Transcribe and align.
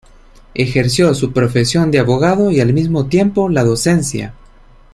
Ejerció 0.55 1.13
su 1.13 1.31
profesión 1.31 1.91
de 1.91 1.99
abogado 1.99 2.49
y, 2.49 2.59
al 2.59 2.73
mismo 2.73 3.05
tiempo, 3.05 3.49
la 3.49 3.63
docencia. 3.63 4.33